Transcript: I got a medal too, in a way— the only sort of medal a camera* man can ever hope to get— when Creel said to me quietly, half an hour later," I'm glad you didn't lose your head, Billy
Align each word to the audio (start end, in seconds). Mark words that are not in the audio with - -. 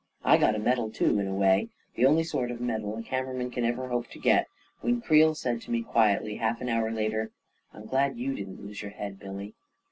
I 0.23 0.37
got 0.37 0.55
a 0.55 0.57
medal 0.57 0.89
too, 0.89 1.19
in 1.19 1.27
a 1.27 1.33
way— 1.35 1.69
the 1.95 2.07
only 2.07 2.23
sort 2.23 2.49
of 2.49 2.59
medal 2.59 2.97
a 2.97 3.03
camera* 3.03 3.35
man 3.35 3.51
can 3.51 3.63
ever 3.63 3.89
hope 3.89 4.07
to 4.07 4.17
get— 4.19 4.47
when 4.81 4.99
Creel 4.99 5.35
said 5.35 5.61
to 5.61 5.69
me 5.69 5.83
quietly, 5.83 6.37
half 6.37 6.59
an 6.59 6.69
hour 6.69 6.89
later," 6.89 7.29
I'm 7.71 7.85
glad 7.85 8.17
you 8.17 8.33
didn't 8.33 8.65
lose 8.65 8.81
your 8.81 8.89
head, 8.93 9.19
Billy 9.19 9.53